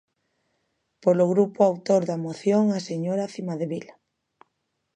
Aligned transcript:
Polo 1.03 1.25
grupo 1.33 1.59
autor 1.69 2.01
da 2.09 2.21
moción, 2.25 2.63
a 2.77 2.79
señora 2.89 3.31
Cimadevila. 3.33 3.93